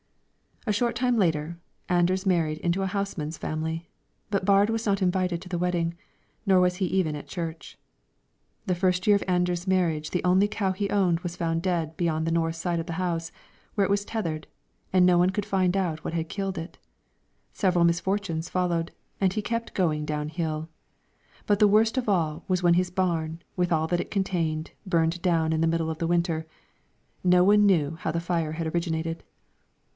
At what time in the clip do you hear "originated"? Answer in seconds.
28.73-29.23